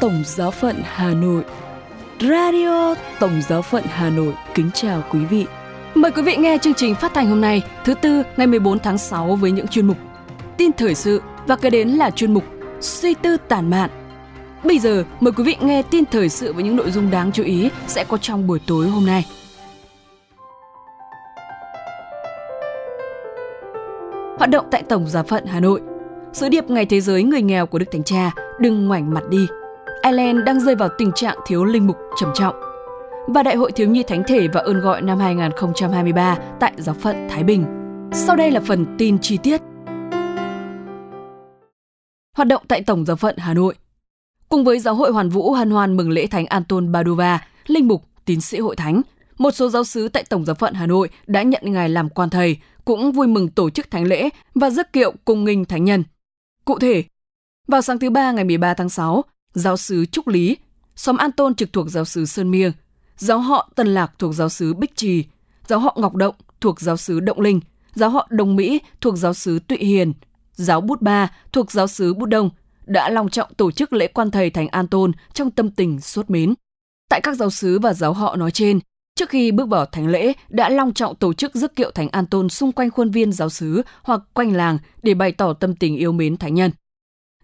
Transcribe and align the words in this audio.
Tổng 0.00 0.22
Giáo 0.24 0.50
phận 0.50 0.76
Hà 0.82 1.14
Nội 1.14 1.44
Radio 2.20 2.94
Tổng 3.20 3.42
Giáo 3.48 3.62
phận 3.62 3.84
Hà 3.86 4.10
Nội 4.10 4.34
kính 4.54 4.70
chào 4.74 5.02
quý 5.10 5.24
vị. 5.24 5.46
Mời 5.94 6.10
quý 6.10 6.22
vị 6.22 6.36
nghe 6.36 6.58
chương 6.58 6.74
trình 6.74 6.94
phát 6.94 7.14
thanh 7.14 7.28
hôm 7.28 7.40
nay, 7.40 7.62
thứ 7.84 7.94
tư 7.94 8.22
ngày 8.36 8.46
14 8.46 8.78
tháng 8.78 8.98
6 8.98 9.36
với 9.36 9.50
những 9.52 9.68
chuyên 9.68 9.86
mục 9.86 9.96
tin 10.56 10.72
thời 10.72 10.94
sự 10.94 11.22
và 11.46 11.56
kế 11.56 11.70
đến 11.70 11.88
là 11.88 12.10
chuyên 12.10 12.34
mục 12.34 12.44
suy 12.80 13.14
tư 13.14 13.36
tản 13.48 13.70
mạn. 13.70 13.90
Bây 14.64 14.78
giờ 14.78 15.04
mời 15.20 15.32
quý 15.32 15.44
vị 15.44 15.56
nghe 15.60 15.82
tin 15.82 16.04
thời 16.04 16.28
sự 16.28 16.52
với 16.52 16.64
những 16.64 16.76
nội 16.76 16.90
dung 16.90 17.10
đáng 17.10 17.32
chú 17.32 17.42
ý 17.42 17.70
sẽ 17.86 18.04
có 18.04 18.16
trong 18.16 18.46
buổi 18.46 18.60
tối 18.66 18.88
hôm 18.88 19.06
nay. 19.06 19.26
Hoạt 24.38 24.50
động 24.50 24.66
tại 24.70 24.82
Tổng 24.82 25.08
Giáo 25.08 25.22
phận 25.22 25.46
Hà 25.46 25.60
Nội 25.60 25.80
Sứ 26.32 26.48
điệp 26.48 26.70
Ngày 26.70 26.86
Thế 26.86 27.00
giới 27.00 27.22
Người 27.22 27.42
nghèo 27.42 27.66
của 27.66 27.78
Đức 27.78 27.86
Thánh 27.92 28.04
Cha 28.04 28.30
đừng 28.60 28.88
ngoảnh 28.88 29.14
mặt 29.14 29.22
đi. 29.30 29.46
Ireland 30.02 30.38
đang 30.46 30.60
rơi 30.60 30.74
vào 30.74 30.88
tình 30.98 31.12
trạng 31.12 31.38
thiếu 31.46 31.64
linh 31.64 31.86
mục 31.86 31.96
trầm 32.20 32.30
trọng. 32.34 32.54
Và 33.28 33.42
Đại 33.42 33.56
hội 33.56 33.72
Thiếu 33.72 33.88
nhi 33.88 34.02
Thánh 34.02 34.22
thể 34.26 34.48
và 34.48 34.60
ơn 34.60 34.80
gọi 34.80 35.02
năm 35.02 35.18
2023 35.18 36.38
tại 36.60 36.72
Giáo 36.76 36.94
phận 36.94 37.28
Thái 37.30 37.44
Bình. 37.44 37.64
Sau 38.12 38.36
đây 38.36 38.50
là 38.50 38.60
phần 38.60 38.86
tin 38.98 39.18
chi 39.18 39.38
tiết. 39.42 39.60
Hoạt 42.36 42.48
động 42.48 42.62
tại 42.68 42.82
Tổng 42.82 43.04
Giáo 43.04 43.16
phận 43.16 43.36
Hà 43.38 43.54
Nội 43.54 43.74
Cùng 44.48 44.64
với 44.64 44.78
Giáo 44.78 44.94
hội 44.94 45.12
Hoàn 45.12 45.28
Vũ 45.28 45.52
hân 45.52 45.70
hoan 45.70 45.96
mừng 45.96 46.10
lễ 46.10 46.26
Thánh 46.26 46.46
Anton 46.46 46.92
Padova, 46.94 47.46
linh 47.66 47.88
mục, 47.88 48.04
tín 48.24 48.40
sĩ 48.40 48.58
hội 48.58 48.76
thánh, 48.76 49.02
một 49.38 49.50
số 49.50 49.68
giáo 49.68 49.84
sứ 49.84 50.08
tại 50.08 50.24
Tổng 50.28 50.44
giáo 50.44 50.54
phận 50.54 50.74
Hà 50.74 50.86
Nội 50.86 51.10
đã 51.26 51.42
nhận 51.42 51.62
ngài 51.64 51.88
làm 51.88 52.08
quan 52.08 52.30
thầy, 52.30 52.56
cũng 52.84 53.12
vui 53.12 53.26
mừng 53.26 53.48
tổ 53.48 53.70
chức 53.70 53.90
thánh 53.90 54.06
lễ 54.06 54.28
và 54.54 54.70
rước 54.70 54.92
kiệu 54.92 55.12
cùng 55.24 55.44
nghinh 55.44 55.64
thánh 55.64 55.84
nhân. 55.84 56.04
Cụ 56.64 56.78
thể, 56.78 57.04
vào 57.68 57.82
sáng 57.82 57.98
thứ 57.98 58.10
Ba 58.10 58.32
ngày 58.32 58.44
13 58.44 58.74
tháng 58.74 58.88
6, 58.88 59.24
giáo 59.54 59.76
sứ 59.76 60.06
Trúc 60.06 60.28
Lý, 60.28 60.56
xóm 60.96 61.16
An 61.16 61.32
Tôn 61.32 61.54
trực 61.54 61.72
thuộc 61.72 61.90
giáo 61.90 62.04
sứ 62.04 62.24
Sơn 62.24 62.50
Miêng, 62.50 62.72
giáo 63.16 63.38
họ 63.38 63.70
Tân 63.74 63.86
Lạc 63.94 64.12
thuộc 64.18 64.34
giáo 64.34 64.48
sứ 64.48 64.74
Bích 64.74 64.96
Trì, 64.96 65.24
giáo 65.66 65.78
họ 65.78 65.96
Ngọc 66.00 66.14
Động 66.14 66.34
thuộc 66.60 66.80
giáo 66.80 66.96
sứ 66.96 67.20
Động 67.20 67.40
Linh, 67.40 67.60
giáo 67.94 68.10
họ 68.10 68.26
Đồng 68.30 68.56
Mỹ 68.56 68.80
thuộc 69.00 69.16
giáo 69.16 69.34
sứ 69.34 69.58
Tụy 69.58 69.78
Hiền, 69.78 70.12
giáo 70.54 70.80
Bút 70.80 71.02
Ba 71.02 71.32
thuộc 71.52 71.70
giáo 71.70 71.86
sứ 71.86 72.14
Bút 72.14 72.26
Đông 72.26 72.50
đã 72.86 73.10
long 73.10 73.28
trọng 73.28 73.54
tổ 73.54 73.70
chức 73.70 73.92
lễ 73.92 74.06
quan 74.06 74.30
thầy 74.30 74.50
Thánh 74.50 74.68
An 74.68 74.86
Tôn 74.86 75.12
trong 75.34 75.50
tâm 75.50 75.70
tình 75.70 76.00
suốt 76.00 76.30
mến. 76.30 76.54
Tại 77.08 77.20
các 77.22 77.36
giáo 77.36 77.50
sứ 77.50 77.78
và 77.78 77.92
giáo 77.92 78.12
họ 78.12 78.36
nói 78.36 78.50
trên, 78.50 78.80
trước 79.16 79.28
khi 79.28 79.52
bước 79.52 79.68
vào 79.68 79.86
thánh 79.86 80.06
lễ 80.06 80.32
đã 80.48 80.68
long 80.68 80.94
trọng 80.94 81.14
tổ 81.14 81.32
chức 81.32 81.54
rước 81.54 81.76
kiệu 81.76 81.90
Thánh 81.90 82.08
An 82.08 82.26
Tôn 82.26 82.48
xung 82.48 82.72
quanh 82.72 82.90
khuôn 82.90 83.10
viên 83.10 83.32
giáo 83.32 83.48
sứ 83.48 83.82
hoặc 84.02 84.20
quanh 84.34 84.56
làng 84.56 84.78
để 85.02 85.14
bày 85.14 85.32
tỏ 85.32 85.52
tâm 85.52 85.74
tình 85.74 85.96
yêu 85.96 86.12
mến 86.12 86.36
thánh 86.36 86.54
nhân. 86.54 86.70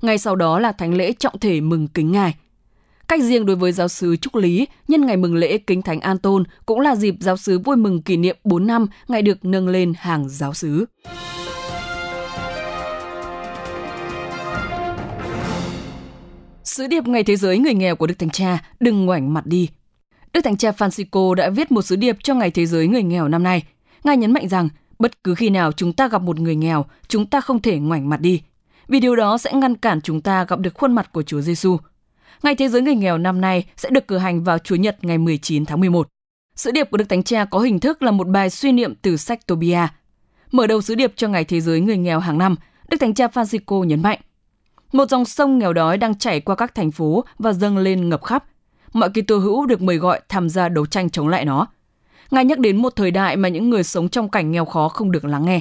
Ngay 0.02 0.18
sau 0.18 0.36
đó 0.36 0.58
là 0.58 0.72
thánh 0.72 0.94
lễ 0.94 1.12
trọng 1.12 1.38
thể 1.38 1.60
mừng 1.60 1.88
kính 1.88 2.12
ngài. 2.12 2.34
Cách 3.08 3.22
riêng 3.22 3.46
đối 3.46 3.56
với 3.56 3.72
giáo 3.72 3.88
sứ 3.88 4.16
Trúc 4.16 4.34
Lý, 4.34 4.66
nhân 4.88 5.06
ngày 5.06 5.16
mừng 5.16 5.34
lễ 5.34 5.58
kính 5.58 5.82
Thánh 5.82 6.00
An 6.00 6.18
Tôn 6.18 6.44
cũng 6.66 6.80
là 6.80 6.96
dịp 6.96 7.14
giáo 7.20 7.36
sứ 7.36 7.58
vui 7.58 7.76
mừng 7.76 8.02
kỷ 8.02 8.16
niệm 8.16 8.36
4 8.44 8.66
năm 8.66 8.86
ngày 9.08 9.22
được 9.22 9.44
nâng 9.44 9.68
lên 9.68 9.92
hàng 9.98 10.28
giáo 10.28 10.54
sứ. 10.54 10.84
Sứ 16.64 16.86
điệp 16.86 17.06
Ngày 17.06 17.24
Thế 17.24 17.36
giới 17.36 17.58
Người 17.58 17.74
nghèo 17.74 17.96
của 17.96 18.06
Đức 18.06 18.18
Thánh 18.18 18.30
Cha 18.30 18.58
đừng 18.80 19.06
ngoảnh 19.06 19.34
mặt 19.34 19.46
đi. 19.46 19.68
Đức 20.32 20.40
Thánh 20.44 20.56
Cha 20.56 20.70
Francisco 20.70 21.34
đã 21.34 21.50
viết 21.50 21.72
một 21.72 21.82
sứ 21.82 21.96
điệp 21.96 22.16
cho 22.22 22.34
Ngày 22.34 22.50
Thế 22.50 22.66
giới 22.66 22.86
Người 22.86 23.02
nghèo 23.02 23.28
năm 23.28 23.42
nay. 23.42 23.62
Ngài 24.04 24.16
nhấn 24.16 24.32
mạnh 24.32 24.48
rằng, 24.48 24.68
bất 24.98 25.24
cứ 25.24 25.34
khi 25.34 25.50
nào 25.50 25.72
chúng 25.72 25.92
ta 25.92 26.08
gặp 26.08 26.22
một 26.22 26.40
người 26.40 26.56
nghèo, 26.56 26.84
chúng 27.08 27.26
ta 27.26 27.40
không 27.40 27.62
thể 27.62 27.78
ngoảnh 27.78 28.08
mặt 28.08 28.20
đi, 28.20 28.42
vì 28.88 29.00
điều 29.00 29.16
đó 29.16 29.38
sẽ 29.38 29.52
ngăn 29.52 29.74
cản 29.74 30.00
chúng 30.00 30.20
ta 30.20 30.44
gặp 30.44 30.58
được 30.58 30.74
khuôn 30.74 30.94
mặt 30.94 31.12
của 31.12 31.22
Chúa 31.22 31.40
Giêsu. 31.40 31.76
Ngày 32.42 32.54
Thế 32.54 32.68
giới 32.68 32.82
Người 32.82 32.94
nghèo 32.94 33.18
năm 33.18 33.40
nay 33.40 33.66
sẽ 33.76 33.90
được 33.90 34.08
cử 34.08 34.18
hành 34.18 34.44
vào 34.44 34.58
Chủ 34.58 34.74
nhật 34.74 35.04
ngày 35.04 35.18
19 35.18 35.66
tháng 35.66 35.80
11. 35.80 36.08
Sứ 36.56 36.70
điệp 36.70 36.90
của 36.90 36.96
Đức 36.96 37.08
Thánh 37.08 37.22
Cha 37.22 37.44
có 37.44 37.58
hình 37.58 37.80
thức 37.80 38.02
là 38.02 38.10
một 38.10 38.28
bài 38.28 38.50
suy 38.50 38.72
niệm 38.72 38.94
từ 39.02 39.16
sách 39.16 39.46
Tobia. 39.46 39.86
Mở 40.52 40.66
đầu 40.66 40.82
sứ 40.82 40.94
điệp 40.94 41.12
cho 41.16 41.28
Ngày 41.28 41.44
Thế 41.44 41.60
giới 41.60 41.80
Người 41.80 41.96
nghèo 41.96 42.20
hàng 42.20 42.38
năm, 42.38 42.56
Đức 42.88 42.96
Thánh 43.00 43.14
Cha 43.14 43.26
Francisco 43.26 43.84
nhấn 43.84 44.02
mạnh, 44.02 44.18
một 44.92 45.08
dòng 45.10 45.24
sông 45.24 45.58
nghèo 45.58 45.72
đói 45.72 45.98
đang 45.98 46.18
chảy 46.18 46.40
qua 46.40 46.54
các 46.54 46.74
thành 46.74 46.90
phố 46.90 47.24
và 47.38 47.52
dâng 47.52 47.78
lên 47.78 48.08
ngập 48.08 48.24
khắp. 48.24 48.44
Mọi 48.92 49.10
Kitô 49.10 49.38
hữu 49.38 49.66
được 49.66 49.82
mời 49.82 49.96
gọi 49.96 50.20
tham 50.28 50.48
gia 50.48 50.68
đấu 50.68 50.86
tranh 50.86 51.10
chống 51.10 51.28
lại 51.28 51.44
nó. 51.44 51.66
Ngài 52.30 52.44
nhắc 52.44 52.58
đến 52.58 52.76
một 52.76 52.96
thời 52.96 53.10
đại 53.10 53.36
mà 53.36 53.48
những 53.48 53.70
người 53.70 53.82
sống 53.82 54.08
trong 54.08 54.28
cảnh 54.28 54.50
nghèo 54.50 54.64
khó 54.64 54.88
không 54.88 55.12
được 55.12 55.24
lắng 55.24 55.44
nghe. 55.44 55.60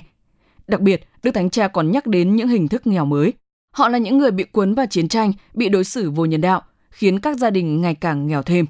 Đặc 0.67 0.81
biệt, 0.81 1.07
Đức 1.25 1.31
Thánh 1.31 1.49
Cha 1.49 1.67
còn 1.67 1.91
nhắc 1.91 2.07
đến 2.07 2.35
những 2.35 2.47
hình 2.47 2.67
thức 2.67 2.87
nghèo 2.87 3.05
mới. 3.05 3.33
Họ 3.75 3.89
là 3.89 3.97
những 3.97 4.17
người 4.17 4.31
bị 4.31 4.43
cuốn 4.43 4.75
vào 4.75 4.85
chiến 4.85 5.07
tranh, 5.07 5.33
bị 5.53 5.69
đối 5.69 5.83
xử 5.83 6.11
vô 6.11 6.25
nhân 6.25 6.41
đạo, 6.41 6.61
khiến 6.89 7.19
các 7.19 7.37
gia 7.37 7.49
đình 7.49 7.81
ngày 7.81 7.95
càng 7.95 8.27
nghèo 8.27 8.43
thêm. 8.43 8.65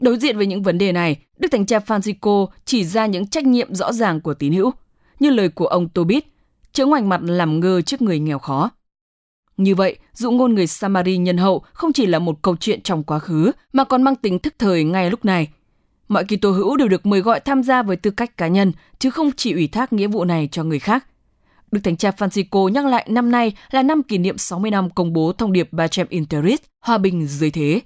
Đối 0.00 0.18
diện 0.18 0.36
với 0.36 0.46
những 0.46 0.62
vấn 0.62 0.78
đề 0.78 0.92
này, 0.92 1.16
Đức 1.38 1.48
Thánh 1.52 1.66
Cha 1.66 1.78
Francisco 1.78 2.46
chỉ 2.64 2.84
ra 2.84 3.06
những 3.06 3.26
trách 3.26 3.44
nhiệm 3.44 3.74
rõ 3.74 3.92
ràng 3.92 4.20
của 4.20 4.34
tín 4.34 4.52
hữu, 4.52 4.70
như 5.20 5.30
lời 5.30 5.48
của 5.48 5.66
ông 5.66 5.88
Tobit, 5.88 6.24
chớ 6.72 6.86
ngoảnh 6.86 7.08
mặt 7.08 7.20
làm 7.22 7.60
ngơ 7.60 7.80
trước 7.82 8.02
người 8.02 8.18
nghèo 8.18 8.38
khó. 8.38 8.70
Như 9.56 9.74
vậy, 9.74 9.96
dụ 10.14 10.30
ngôn 10.30 10.54
người 10.54 10.66
Samari 10.66 11.16
nhân 11.16 11.36
hậu 11.36 11.62
không 11.72 11.92
chỉ 11.92 12.06
là 12.06 12.18
một 12.18 12.42
câu 12.42 12.56
chuyện 12.56 12.80
trong 12.82 13.02
quá 13.02 13.18
khứ, 13.18 13.50
mà 13.72 13.84
còn 13.84 14.02
mang 14.02 14.16
tính 14.16 14.38
thức 14.38 14.54
thời 14.58 14.84
ngay 14.84 15.10
lúc 15.10 15.24
này. 15.24 15.48
Mọi 16.08 16.24
Kitô 16.24 16.50
hữu 16.50 16.76
đều 16.76 16.88
được 16.88 17.06
mời 17.06 17.20
gọi 17.20 17.40
tham 17.40 17.62
gia 17.62 17.82
với 17.82 17.96
tư 17.96 18.10
cách 18.10 18.36
cá 18.36 18.48
nhân, 18.48 18.72
chứ 18.98 19.10
không 19.10 19.30
chỉ 19.36 19.52
ủy 19.52 19.66
thác 19.66 19.92
nghĩa 19.92 20.06
vụ 20.06 20.24
này 20.24 20.48
cho 20.52 20.64
người 20.64 20.78
khác. 20.78 21.06
Đức 21.72 21.80
Thánh 21.84 21.96
Cha 21.96 22.10
Francisco 22.10 22.68
nhắc 22.68 22.86
lại 22.86 23.06
năm 23.10 23.30
nay 23.30 23.52
là 23.70 23.82
năm 23.82 24.02
kỷ 24.02 24.18
niệm 24.18 24.38
60 24.38 24.70
năm 24.70 24.90
công 24.90 25.12
bố 25.12 25.32
thông 25.32 25.52
điệp 25.52 25.72
Bacem 25.72 26.06
in 26.10 26.26
Terris, 26.26 26.60
hòa 26.80 26.98
bình 26.98 27.26
dưới 27.26 27.50
thế, 27.50 27.80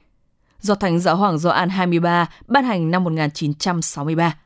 do 0.61 0.75
Thánh 0.75 0.99
Giáo 0.99 1.17
Hoàng 1.17 1.39
Gioan 1.39 1.69
23 1.69 2.31
ban 2.47 2.65
hành 2.65 2.91
năm 2.91 3.05
1963. 3.05 4.37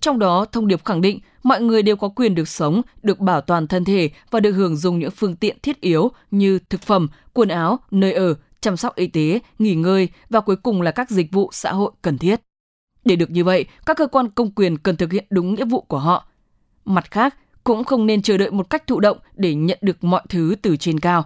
Trong 0.00 0.18
đó, 0.18 0.44
thông 0.52 0.68
điệp 0.68 0.84
khẳng 0.84 1.00
định 1.00 1.20
mọi 1.42 1.60
người 1.60 1.82
đều 1.82 1.96
có 1.96 2.08
quyền 2.08 2.34
được 2.34 2.48
sống, 2.48 2.82
được 3.02 3.20
bảo 3.20 3.40
toàn 3.40 3.66
thân 3.66 3.84
thể 3.84 4.10
và 4.30 4.40
được 4.40 4.52
hưởng 4.52 4.76
dùng 4.76 4.98
những 4.98 5.10
phương 5.10 5.36
tiện 5.36 5.56
thiết 5.62 5.80
yếu 5.80 6.10
như 6.30 6.58
thực 6.58 6.82
phẩm, 6.82 7.08
quần 7.32 7.48
áo, 7.48 7.78
nơi 7.90 8.12
ở, 8.12 8.34
chăm 8.60 8.76
sóc 8.76 8.94
y 8.94 9.06
tế, 9.06 9.38
nghỉ 9.58 9.74
ngơi 9.74 10.08
và 10.30 10.40
cuối 10.40 10.56
cùng 10.56 10.82
là 10.82 10.90
các 10.90 11.10
dịch 11.10 11.32
vụ 11.32 11.50
xã 11.52 11.72
hội 11.72 11.92
cần 12.02 12.18
thiết. 12.18 12.40
Để 13.04 13.16
được 13.16 13.30
như 13.30 13.44
vậy, 13.44 13.64
các 13.86 13.96
cơ 13.96 14.06
quan 14.06 14.30
công 14.30 14.50
quyền 14.50 14.78
cần 14.78 14.96
thực 14.96 15.12
hiện 15.12 15.24
đúng 15.30 15.54
nghĩa 15.54 15.64
vụ 15.64 15.80
của 15.80 15.98
họ. 15.98 16.28
Mặt 16.84 17.10
khác, 17.10 17.34
cũng 17.64 17.84
không 17.84 18.06
nên 18.06 18.22
chờ 18.22 18.36
đợi 18.36 18.50
một 18.50 18.70
cách 18.70 18.86
thụ 18.86 19.00
động 19.00 19.18
để 19.34 19.54
nhận 19.54 19.78
được 19.80 20.04
mọi 20.04 20.22
thứ 20.28 20.54
từ 20.62 20.76
trên 20.76 21.00
cao. 21.00 21.24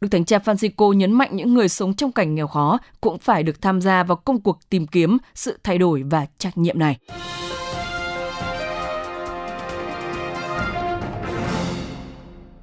Đức 0.00 0.08
Thánh 0.10 0.24
Cha 0.24 0.38
Francisco 0.38 0.92
nhấn 0.92 1.12
mạnh 1.12 1.36
những 1.36 1.54
người 1.54 1.68
sống 1.68 1.94
trong 1.94 2.12
cảnh 2.12 2.34
nghèo 2.34 2.46
khó 2.46 2.78
cũng 3.00 3.18
phải 3.18 3.42
được 3.42 3.62
tham 3.62 3.80
gia 3.80 4.02
vào 4.02 4.16
công 4.16 4.40
cuộc 4.40 4.58
tìm 4.70 4.86
kiếm 4.86 5.18
sự 5.34 5.58
thay 5.62 5.78
đổi 5.78 6.02
và 6.02 6.26
trách 6.38 6.58
nhiệm 6.58 6.78
này. 6.78 6.98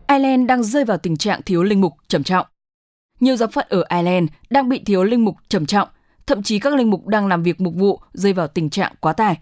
Ireland 0.07 0.47
đang 0.47 0.63
rơi 0.63 0.85
vào 0.85 0.97
tình 0.97 1.17
trạng 1.17 1.41
thiếu 1.41 1.63
linh 1.63 1.81
mục 1.81 1.93
trầm 2.07 2.23
trọng. 2.23 2.45
Nhiều 3.19 3.35
giáo 3.35 3.49
phận 3.51 3.65
ở 3.69 3.83
Ireland 3.89 4.29
đang 4.49 4.69
bị 4.69 4.81
thiếu 4.85 5.03
linh 5.03 5.25
mục 5.25 5.35
trầm 5.49 5.65
trọng, 5.65 5.87
thậm 6.27 6.43
chí 6.43 6.59
các 6.59 6.75
linh 6.75 6.89
mục 6.89 7.07
đang 7.07 7.27
làm 7.27 7.43
việc 7.43 7.61
mục 7.61 7.73
vụ 7.75 7.99
rơi 8.13 8.33
vào 8.33 8.47
tình 8.47 8.69
trạng 8.69 8.93
quá 8.99 9.13
tải. 9.13 9.37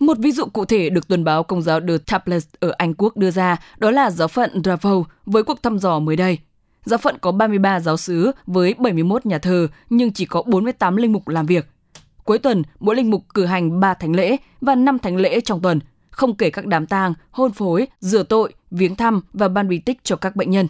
Một 0.00 0.18
ví 0.18 0.32
dụ 0.32 0.44
cụ 0.44 0.64
thể 0.64 0.90
được 0.90 1.08
tuần 1.08 1.24
báo 1.24 1.42
Công 1.42 1.62
giáo 1.62 1.80
The 1.80 1.98
Tablet 2.06 2.42
ở 2.60 2.72
Anh 2.78 2.94
Quốc 2.94 3.16
đưa 3.16 3.30
ra 3.30 3.56
đó 3.78 3.90
là 3.90 4.10
giáo 4.10 4.28
phận 4.28 4.62
Dravo 4.64 5.02
với 5.26 5.42
cuộc 5.42 5.62
thăm 5.62 5.78
dò 5.78 5.98
mới 5.98 6.16
đây. 6.16 6.38
Giáo 6.84 6.98
phận 6.98 7.18
có 7.18 7.32
33 7.32 7.80
giáo 7.80 7.96
sứ 7.96 8.30
với 8.46 8.74
71 8.78 9.26
nhà 9.26 9.38
thờ 9.38 9.68
nhưng 9.90 10.12
chỉ 10.12 10.24
có 10.24 10.42
48 10.42 10.96
linh 10.96 11.12
mục 11.12 11.28
làm 11.28 11.46
việc. 11.46 11.68
Cuối 12.24 12.38
tuần, 12.38 12.62
mỗi 12.80 12.96
linh 12.96 13.10
mục 13.10 13.24
cử 13.34 13.44
hành 13.44 13.80
3 13.80 13.94
thánh 13.94 14.16
lễ 14.16 14.36
và 14.60 14.74
5 14.74 14.98
thánh 14.98 15.16
lễ 15.16 15.40
trong 15.40 15.60
tuần, 15.60 15.80
không 16.10 16.36
kể 16.36 16.50
các 16.50 16.66
đám 16.66 16.86
tang, 16.86 17.14
hôn 17.30 17.52
phối, 17.52 17.86
rửa 18.00 18.22
tội, 18.22 18.52
viếng 18.70 18.96
thăm 18.96 19.20
và 19.32 19.48
ban 19.48 19.68
bí 19.68 19.78
tích 19.78 19.98
cho 20.04 20.16
các 20.16 20.36
bệnh 20.36 20.50
nhân. 20.50 20.66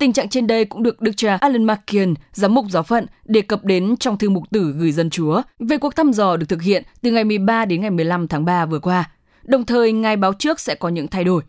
Tình 0.00 0.12
trạng 0.12 0.28
trên 0.28 0.46
đây 0.46 0.64
cũng 0.64 0.82
được 0.82 1.00
Đức 1.00 1.12
cha 1.16 1.36
Alan 1.36 1.64
Markian, 1.64 2.14
giám 2.32 2.54
mục 2.54 2.66
giáo 2.70 2.82
phận, 2.82 3.06
đề 3.24 3.42
cập 3.42 3.64
đến 3.64 3.96
trong 3.96 4.18
thư 4.18 4.30
mục 4.30 4.42
tử 4.50 4.74
gửi 4.78 4.92
dân 4.92 5.10
chúa 5.10 5.42
về 5.58 5.78
cuộc 5.78 5.96
thăm 5.96 6.12
dò 6.12 6.36
được 6.36 6.46
thực 6.48 6.62
hiện 6.62 6.82
từ 7.02 7.10
ngày 7.10 7.24
13 7.24 7.64
đến 7.64 7.80
ngày 7.80 7.90
15 7.90 8.28
tháng 8.28 8.44
3 8.44 8.66
vừa 8.66 8.78
qua. 8.78 9.10
Đồng 9.42 9.66
thời, 9.66 9.92
ngài 9.92 10.16
báo 10.16 10.32
trước 10.32 10.60
sẽ 10.60 10.74
có 10.74 10.88
những 10.88 11.08
thay 11.08 11.24
đổi. 11.24 11.42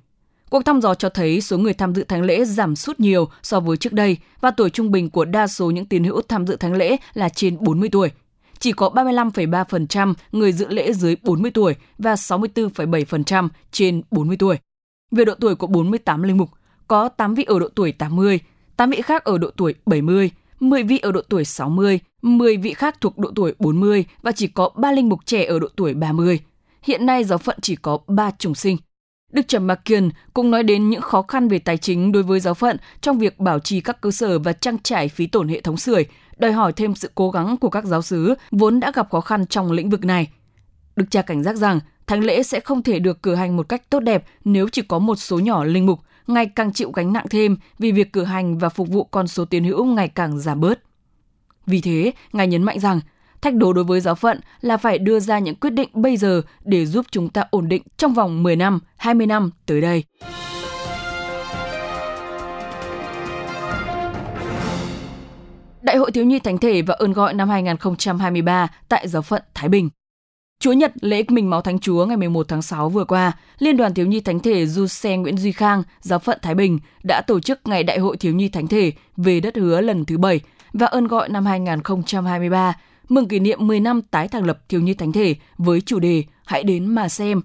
Cuộc 0.49 0.65
thăm 0.65 0.81
dò 0.81 0.93
cho 0.93 1.09
thấy 1.09 1.41
số 1.41 1.57
người 1.57 1.73
tham 1.73 1.95
dự 1.95 2.03
thánh 2.03 2.21
lễ 2.21 2.45
giảm 2.45 2.75
sút 2.75 2.99
nhiều 2.99 3.29
so 3.43 3.59
với 3.59 3.77
trước 3.77 3.93
đây 3.93 4.17
và 4.41 4.51
tuổi 4.51 4.69
trung 4.69 4.91
bình 4.91 5.09
của 5.09 5.25
đa 5.25 5.47
số 5.47 5.71
những 5.71 5.85
tín 5.85 6.03
hữu 6.03 6.21
tham 6.21 6.47
dự 6.47 6.55
thánh 6.55 6.73
lễ 6.73 6.97
là 7.13 7.29
trên 7.29 7.57
40 7.59 7.89
tuổi. 7.91 8.11
Chỉ 8.59 8.71
có 8.71 8.89
35,3% 8.95 10.13
người 10.31 10.51
dự 10.51 10.67
lễ 10.67 10.93
dưới 10.93 11.15
40 11.23 11.51
tuổi 11.51 11.75
và 11.97 12.13
64,7% 12.13 13.49
trên 13.71 14.01
40 14.11 14.37
tuổi. 14.37 14.57
Về 15.11 15.25
độ 15.25 15.33
tuổi 15.39 15.55
của 15.55 15.67
48 15.67 16.23
linh 16.23 16.37
mục, 16.37 16.49
có 16.91 17.09
8 17.09 17.33
vị 17.33 17.43
ở 17.43 17.59
độ 17.59 17.67
tuổi 17.75 17.91
80, 17.91 18.39
8 18.77 18.89
vị 18.89 19.01
khác 19.01 19.23
ở 19.23 19.37
độ 19.37 19.49
tuổi 19.57 19.75
70, 19.85 20.31
10 20.59 20.83
vị 20.83 20.97
ở 20.97 21.11
độ 21.11 21.21
tuổi 21.29 21.45
60, 21.45 21.99
10 22.21 22.57
vị 22.57 22.73
khác 22.73 23.01
thuộc 23.01 23.17
độ 23.17 23.31
tuổi 23.35 23.53
40 23.59 24.05
và 24.21 24.31
chỉ 24.31 24.47
có 24.47 24.69
3 24.75 24.91
linh 24.91 25.09
mục 25.09 25.19
trẻ 25.25 25.45
ở 25.45 25.59
độ 25.59 25.67
tuổi 25.75 25.93
30. 25.93 26.39
Hiện 26.83 27.05
nay 27.05 27.23
giáo 27.23 27.37
phận 27.37 27.57
chỉ 27.61 27.75
có 27.75 27.97
3 28.07 28.31
chủng 28.31 28.55
sinh. 28.55 28.77
Đức 29.31 29.47
Trầm 29.47 29.67
Kiên 29.85 30.09
cũng 30.33 30.51
nói 30.51 30.63
đến 30.63 30.89
những 30.89 31.01
khó 31.01 31.21
khăn 31.21 31.47
về 31.47 31.59
tài 31.59 31.77
chính 31.77 32.11
đối 32.11 32.23
với 32.23 32.39
giáo 32.39 32.53
phận 32.53 32.77
trong 33.01 33.19
việc 33.19 33.39
bảo 33.39 33.59
trì 33.59 33.81
các 33.81 34.01
cơ 34.01 34.11
sở 34.11 34.39
và 34.39 34.53
trang 34.53 34.77
trải 34.83 35.09
phí 35.09 35.27
tổn 35.27 35.47
hệ 35.47 35.61
thống 35.61 35.77
sưởi, 35.77 36.05
đòi 36.37 36.51
hỏi 36.51 36.73
thêm 36.73 36.95
sự 36.95 37.11
cố 37.15 37.31
gắng 37.31 37.57
của 37.57 37.69
các 37.69 37.85
giáo 37.85 38.01
sứ 38.01 38.35
vốn 38.51 38.79
đã 38.79 38.91
gặp 38.95 39.07
khó 39.11 39.21
khăn 39.21 39.45
trong 39.45 39.71
lĩnh 39.71 39.89
vực 39.89 40.05
này. 40.05 40.29
Đức 40.95 41.05
cha 41.09 41.21
cảnh 41.21 41.43
giác 41.43 41.55
rằng 41.55 41.79
thánh 42.07 42.23
lễ 42.23 42.43
sẽ 42.43 42.59
không 42.59 42.83
thể 42.83 42.99
được 42.99 43.23
cử 43.23 43.35
hành 43.35 43.57
một 43.57 43.69
cách 43.69 43.89
tốt 43.89 43.99
đẹp 43.99 44.25
nếu 44.45 44.69
chỉ 44.71 44.81
có 44.81 44.99
một 44.99 45.15
số 45.15 45.39
nhỏ 45.39 45.63
linh 45.63 45.85
mục 45.85 45.99
ngày 46.27 46.45
càng 46.45 46.73
chịu 46.73 46.91
gánh 46.91 47.13
nặng 47.13 47.25
thêm 47.29 47.57
vì 47.79 47.91
việc 47.91 48.13
cử 48.13 48.23
hành 48.23 48.57
và 48.57 48.69
phục 48.69 48.89
vụ 48.89 49.03
con 49.03 49.27
số 49.27 49.45
tiền 49.45 49.63
hữu 49.63 49.85
ngày 49.85 50.07
càng 50.07 50.39
giảm 50.39 50.59
bớt. 50.59 50.79
Vì 51.65 51.81
thế, 51.81 52.11
Ngài 52.33 52.47
nhấn 52.47 52.63
mạnh 52.63 52.79
rằng 52.79 52.99
thách 53.41 53.55
đố 53.55 53.73
đối 53.73 53.83
với 53.83 54.01
giáo 54.01 54.15
phận 54.15 54.39
là 54.61 54.77
phải 54.77 54.97
đưa 54.97 55.19
ra 55.19 55.39
những 55.39 55.55
quyết 55.55 55.69
định 55.69 55.89
bây 55.93 56.17
giờ 56.17 56.41
để 56.63 56.85
giúp 56.85 57.05
chúng 57.11 57.29
ta 57.29 57.43
ổn 57.49 57.69
định 57.69 57.83
trong 57.97 58.13
vòng 58.13 58.43
10 58.43 58.55
năm, 58.55 58.79
20 58.97 59.27
năm 59.27 59.51
tới 59.65 59.81
đây. 59.81 60.03
Đại 65.81 65.97
hội 65.97 66.11
Thiếu 66.11 66.25
nhi 66.25 66.39
Thánh 66.39 66.57
thể 66.57 66.81
và 66.81 66.93
ơn 66.93 67.13
gọi 67.13 67.33
năm 67.33 67.49
2023 67.49 68.67
tại 68.89 69.07
giáo 69.07 69.21
phận 69.21 69.41
Thái 69.53 69.69
Bình. 69.69 69.89
Chúa 70.61 70.73
Nhật 70.73 70.91
lễ 71.01 71.23
Mình 71.27 71.49
Máu 71.49 71.61
Thánh 71.61 71.79
Chúa 71.79 72.05
ngày 72.05 72.17
11 72.17 72.47
tháng 72.47 72.61
6 72.61 72.89
vừa 72.89 73.05
qua, 73.05 73.31
Liên 73.59 73.77
đoàn 73.77 73.93
Thiếu 73.93 74.05
nhi 74.07 74.19
Thánh 74.19 74.39
thể 74.39 74.65
Du 74.65 74.87
Xe 74.87 75.17
Nguyễn 75.17 75.37
Duy 75.37 75.51
Khang, 75.51 75.83
Giáo 76.01 76.19
phận 76.19 76.37
Thái 76.41 76.55
Bình 76.55 76.79
đã 77.03 77.21
tổ 77.27 77.39
chức 77.39 77.59
Ngày 77.65 77.83
Đại 77.83 77.99
hội 77.99 78.17
Thiếu 78.17 78.35
nhi 78.35 78.49
Thánh 78.49 78.67
thể 78.67 78.91
về 79.17 79.39
đất 79.39 79.55
hứa 79.55 79.81
lần 79.81 80.05
thứ 80.05 80.17
7 80.17 80.39
và 80.73 80.87
ơn 80.87 81.07
gọi 81.07 81.29
năm 81.29 81.45
2023, 81.45 82.73
mừng 83.09 83.27
kỷ 83.27 83.39
niệm 83.39 83.67
10 83.67 83.79
năm 83.79 84.01
tái 84.01 84.27
thành 84.27 84.43
lập 84.43 84.59
Thiếu 84.69 84.81
nhi 84.81 84.93
Thánh 84.93 85.11
thể 85.11 85.35
với 85.57 85.81
chủ 85.81 85.99
đề 85.99 86.23
Hãy 86.45 86.63
đến 86.63 86.85
mà 86.85 87.09
xem. 87.09 87.41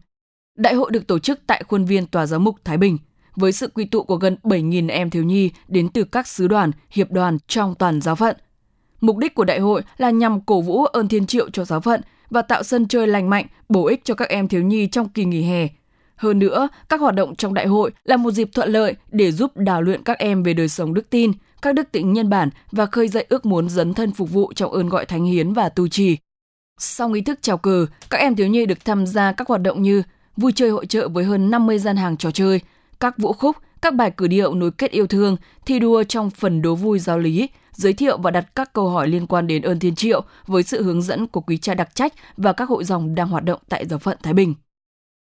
Đại 0.58 0.74
hội 0.74 0.90
được 0.90 1.06
tổ 1.06 1.18
chức 1.18 1.40
tại 1.46 1.62
khuôn 1.68 1.84
viên 1.84 2.06
Tòa 2.06 2.26
Giáo 2.26 2.40
mục 2.40 2.56
Thái 2.64 2.76
Bình 2.76 2.98
với 3.36 3.52
sự 3.52 3.70
quy 3.74 3.84
tụ 3.84 4.02
của 4.02 4.16
gần 4.16 4.36
7.000 4.42 4.90
em 4.90 5.10
thiếu 5.10 5.24
nhi 5.24 5.50
đến 5.68 5.88
từ 5.88 6.04
các 6.04 6.28
sứ 6.28 6.48
đoàn, 6.48 6.70
hiệp 6.90 7.10
đoàn 7.10 7.38
trong 7.48 7.74
toàn 7.74 8.00
giáo 8.00 8.14
phận. 8.14 8.36
Mục 9.00 9.16
đích 9.16 9.34
của 9.34 9.44
đại 9.44 9.60
hội 9.60 9.82
là 9.96 10.10
nhằm 10.10 10.40
cổ 10.40 10.60
vũ 10.60 10.84
ơn 10.84 11.08
thiên 11.08 11.26
triệu 11.26 11.50
cho 11.50 11.64
giáo 11.64 11.80
phận 11.80 12.00
và 12.30 12.42
tạo 12.42 12.62
sân 12.62 12.88
chơi 12.88 13.06
lành 13.06 13.30
mạnh, 13.30 13.46
bổ 13.68 13.86
ích 13.86 14.04
cho 14.04 14.14
các 14.14 14.28
em 14.28 14.48
thiếu 14.48 14.62
nhi 14.62 14.86
trong 14.86 15.08
kỳ 15.08 15.24
nghỉ 15.24 15.42
hè. 15.42 15.68
Hơn 16.16 16.38
nữa, 16.38 16.68
các 16.88 17.00
hoạt 17.00 17.14
động 17.14 17.36
trong 17.36 17.54
đại 17.54 17.66
hội 17.66 17.90
là 18.04 18.16
một 18.16 18.30
dịp 18.30 18.48
thuận 18.54 18.70
lợi 18.70 18.94
để 19.10 19.32
giúp 19.32 19.56
đào 19.56 19.82
luyện 19.82 20.02
các 20.02 20.18
em 20.18 20.42
về 20.42 20.54
đời 20.54 20.68
sống 20.68 20.94
đức 20.94 21.10
tin, 21.10 21.32
các 21.62 21.74
đức 21.74 21.92
tính 21.92 22.12
nhân 22.12 22.30
bản 22.30 22.50
và 22.72 22.86
khơi 22.86 23.08
dậy 23.08 23.26
ước 23.28 23.46
muốn 23.46 23.68
dấn 23.68 23.94
thân 23.94 24.12
phục 24.12 24.30
vụ 24.30 24.52
trong 24.52 24.72
ơn 24.72 24.88
gọi 24.88 25.04
thánh 25.06 25.24
hiến 25.24 25.52
và 25.52 25.68
tu 25.68 25.88
trì. 25.88 26.16
Sau 26.78 27.08
nghi 27.08 27.20
thức 27.20 27.38
chào 27.42 27.58
cờ, 27.58 27.86
các 28.10 28.18
em 28.18 28.36
thiếu 28.36 28.46
nhi 28.46 28.66
được 28.66 28.84
tham 28.84 29.06
gia 29.06 29.32
các 29.32 29.48
hoạt 29.48 29.62
động 29.62 29.82
như 29.82 30.02
vui 30.36 30.52
chơi 30.54 30.70
hội 30.70 30.86
trợ 30.86 31.08
với 31.08 31.24
hơn 31.24 31.50
50 31.50 31.78
gian 31.78 31.96
hàng 31.96 32.16
trò 32.16 32.30
chơi, 32.30 32.60
các 33.00 33.18
vũ 33.18 33.32
khúc, 33.32 33.56
các 33.82 33.94
bài 33.94 34.10
cử 34.10 34.26
điệu 34.26 34.54
nối 34.54 34.70
kết 34.70 34.90
yêu 34.90 35.06
thương, 35.06 35.36
thi 35.66 35.78
đua 35.78 36.04
trong 36.04 36.30
phần 36.30 36.62
đố 36.62 36.74
vui 36.74 36.98
giáo 36.98 37.18
lý, 37.18 37.48
giới 37.76 37.92
thiệu 37.92 38.18
và 38.18 38.30
đặt 38.30 38.54
các 38.54 38.72
câu 38.72 38.88
hỏi 38.88 39.08
liên 39.08 39.26
quan 39.26 39.46
đến 39.46 39.62
ơn 39.62 39.78
thiên 39.78 39.94
triệu 39.94 40.22
với 40.46 40.62
sự 40.62 40.82
hướng 40.82 41.02
dẫn 41.02 41.26
của 41.26 41.40
quý 41.40 41.56
cha 41.56 41.74
đặc 41.74 41.94
trách 41.94 42.12
và 42.36 42.52
các 42.52 42.68
hội 42.68 42.84
dòng 42.84 43.14
đang 43.14 43.28
hoạt 43.28 43.44
động 43.44 43.60
tại 43.68 43.86
giáo 43.86 43.98
phận 43.98 44.18
Thái 44.22 44.34
Bình. 44.34 44.54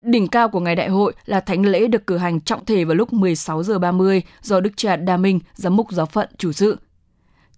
Đỉnh 0.04 0.28
cao 0.28 0.48
của 0.48 0.60
ngày 0.60 0.76
đại 0.76 0.88
hội 0.88 1.12
là 1.24 1.40
thánh 1.40 1.66
lễ 1.66 1.88
được 1.88 2.06
cử 2.06 2.16
hành 2.16 2.40
trọng 2.40 2.64
thể 2.64 2.84
vào 2.84 2.94
lúc 2.94 3.12
16 3.12 3.62
giờ 3.62 3.78
30 3.78 4.22
do 4.42 4.60
Đức 4.60 4.70
cha 4.76 4.96
Đa 4.96 5.16
Minh, 5.16 5.40
giám 5.54 5.76
mục 5.76 5.92
giáo 5.92 6.06
phận 6.06 6.28
chủ 6.38 6.52
sự. 6.52 6.78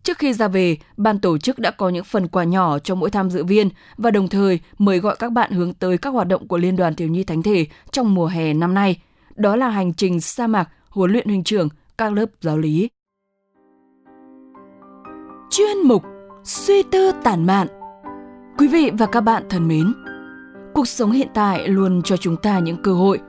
Trước 0.03 0.19
khi 0.19 0.33
ra 0.33 0.49
về, 0.49 0.77
ban 0.97 1.19
tổ 1.19 1.39
chức 1.39 1.59
đã 1.59 1.71
có 1.71 1.89
những 1.89 2.05
phần 2.05 2.29
quà 2.29 2.45
nhỏ 2.45 2.79
cho 2.79 2.95
mỗi 2.95 3.11
tham 3.11 3.31
dự 3.31 3.45
viên 3.45 3.69
và 3.97 4.11
đồng 4.11 4.29
thời 4.29 4.61
mời 4.79 4.99
gọi 4.99 5.17
các 5.19 5.33
bạn 5.33 5.53
hướng 5.53 5.75
tới 5.75 5.99
các 5.99 6.11
hoạt 6.11 6.29
động 6.29 6.49
của 6.49 6.57
Liên 6.57 6.77
đoàn 6.77 6.95
Thiếu 6.95 7.09
nhi 7.09 7.25
Thánh 7.25 7.43
thể 7.43 7.67
trong 7.93 8.15
mùa 8.15 8.27
hè 8.27 8.55
năm 8.55 8.75
nay. 8.75 9.01
Đó 9.37 9.57
là 9.57 9.69
hành 9.69 9.95
trình 9.95 10.21
sa 10.21 10.47
mạc, 10.47 10.69
huấn 10.89 11.13
luyện 11.13 11.27
huynh 11.27 11.45
trưởng, 11.45 11.69
các 11.99 12.13
lớp 12.13 12.27
giáo 12.41 12.59
lý. 12.59 12.89
Chuyên 15.51 15.79
mục 15.85 16.05
Suy 16.45 16.83
tư 16.83 17.13
tản 17.23 17.47
mạn 17.47 17.67
Quý 18.59 18.69
vị 18.69 18.91
và 18.99 19.07
các 19.07 19.21
bạn 19.21 19.43
thân 19.49 19.69
mến, 19.69 19.95
cuộc 20.75 20.89
sống 20.89 21.11
hiện 21.11 21.29
tại 21.35 21.69
luôn 21.69 22.03
cho 22.03 22.17
chúng 22.17 22.37
ta 22.37 22.59
những 22.59 22.83
cơ 22.83 22.95
hội, 22.95 23.21